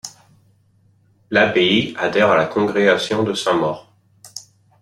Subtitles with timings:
[1.29, 3.93] L'abbaye adhère à la congrégation de Saint-Maur.